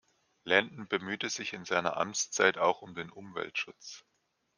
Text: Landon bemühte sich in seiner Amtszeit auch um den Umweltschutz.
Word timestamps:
Landon 0.45 0.87
bemühte 0.87 1.29
sich 1.29 1.53
in 1.53 1.63
seiner 1.63 1.95
Amtszeit 1.97 2.57
auch 2.57 2.81
um 2.81 2.95
den 2.95 3.11
Umweltschutz. 3.11 4.03